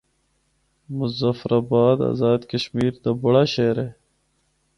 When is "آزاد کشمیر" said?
2.11-2.93